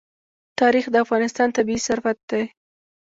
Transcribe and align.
تاریخ 0.59 0.85
د 0.91 0.95
افغانستان 1.05 1.47
طبعي 1.57 1.77
ثروت 1.85 2.19
دی. 2.29 2.43